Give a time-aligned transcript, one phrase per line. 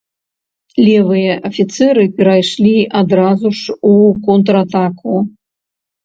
[0.85, 3.91] Левыя афіцэры перайшлі адразу ж у
[4.29, 5.15] контратаку.